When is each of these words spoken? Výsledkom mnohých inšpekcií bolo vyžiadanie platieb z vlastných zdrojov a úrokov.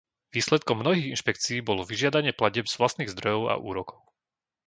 Výsledkom 0.35 0.75
mnohých 0.81 1.11
inšpekcií 1.13 1.57
bolo 1.69 1.81
vyžiadanie 1.91 2.33
platieb 2.39 2.65
z 2.69 2.73
vlastných 2.79 3.11
zdrojov 3.13 3.43
a 3.53 3.61
úrokov. 3.69 4.01